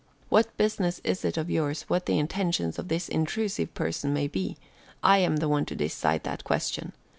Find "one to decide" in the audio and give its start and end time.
5.47-6.23